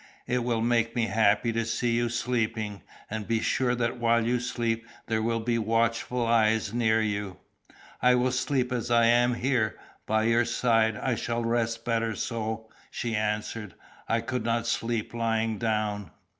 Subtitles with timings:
[0.25, 4.39] It will make me happy to see you sleeping, and be sure that while you
[4.39, 7.37] sleep there will be watchful eyes near you."
[8.01, 9.77] "I will sleep as I am here,
[10.07, 13.75] by your side; I shall rest better so," she answered.
[14.09, 16.09] "I could not sleep lying down."